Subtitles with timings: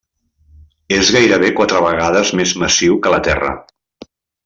[0.95, 3.57] És gairebé quatre vegades més massiu que la Terra.